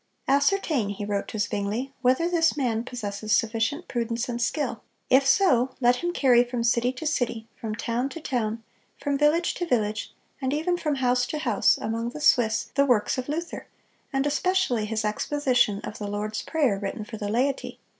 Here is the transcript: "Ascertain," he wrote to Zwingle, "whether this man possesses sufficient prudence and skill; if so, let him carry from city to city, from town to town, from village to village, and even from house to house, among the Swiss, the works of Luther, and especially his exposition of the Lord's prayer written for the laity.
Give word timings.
"Ascertain," 0.27 0.89
he 0.89 1.05
wrote 1.05 1.27
to 1.27 1.37
Zwingle, 1.37 1.91
"whether 2.01 2.27
this 2.27 2.57
man 2.57 2.83
possesses 2.83 3.35
sufficient 3.35 3.87
prudence 3.87 4.27
and 4.27 4.41
skill; 4.41 4.81
if 5.11 5.27
so, 5.27 5.75
let 5.79 5.97
him 5.97 6.11
carry 6.11 6.43
from 6.43 6.63
city 6.63 6.91
to 6.93 7.05
city, 7.05 7.47
from 7.55 7.75
town 7.75 8.09
to 8.09 8.19
town, 8.19 8.63
from 8.99 9.15
village 9.15 9.53
to 9.53 9.63
village, 9.67 10.11
and 10.41 10.53
even 10.53 10.75
from 10.75 10.95
house 10.95 11.27
to 11.27 11.37
house, 11.37 11.77
among 11.77 12.09
the 12.09 12.19
Swiss, 12.19 12.71
the 12.73 12.83
works 12.87 13.19
of 13.19 13.29
Luther, 13.29 13.67
and 14.11 14.25
especially 14.25 14.85
his 14.85 15.05
exposition 15.05 15.79
of 15.81 15.99
the 15.99 16.07
Lord's 16.07 16.41
prayer 16.41 16.79
written 16.79 17.05
for 17.05 17.17
the 17.17 17.29
laity. 17.29 17.77